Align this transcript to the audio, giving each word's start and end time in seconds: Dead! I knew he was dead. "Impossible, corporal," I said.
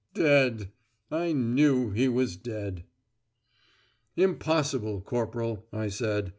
Dead! 0.15 0.71
I 1.11 1.31
knew 1.31 1.91
he 1.91 2.07
was 2.07 2.35
dead. 2.35 2.85
"Impossible, 4.15 4.99
corporal," 4.99 5.67
I 5.71 5.89
said. 5.89 6.29